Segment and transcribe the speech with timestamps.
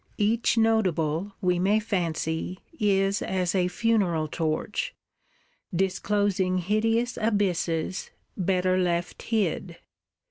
[0.17, 4.95] Each Notable, we may fancy, is as a funeral torch;
[5.75, 9.77] disclosing hideous abysses, better left hid!